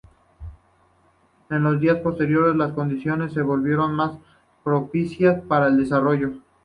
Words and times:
En 1.51 1.61
los 1.61 1.79
días 1.79 1.97
posteriores, 1.99 2.55
las 2.55 2.71
condiciones 2.73 3.33
se 3.33 3.43
volvieron 3.43 3.93
más 3.93 4.13
propicias 4.63 5.43
para 5.43 5.67
el 5.67 5.77
desarrollo. 5.77 6.31